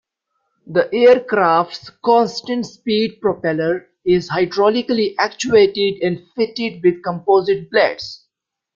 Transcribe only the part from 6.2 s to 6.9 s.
fitted